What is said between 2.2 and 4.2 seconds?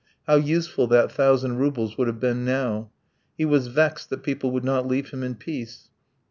now! He was vexed